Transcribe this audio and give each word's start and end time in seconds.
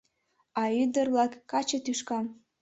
А 0.61 0.63
ӱдыр-влак— 0.81 1.31
каче 1.51 1.77
тӱшкам. 1.85 2.25